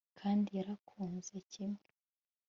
kandi 0.19 0.47
yarankunze 0.57 1.35
kimwe 1.51 1.81